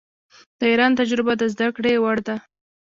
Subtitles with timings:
[0.59, 2.35] د ایران تجربه د زده کړې وړ ده.